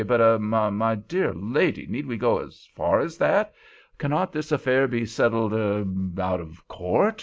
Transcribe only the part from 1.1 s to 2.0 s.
lady,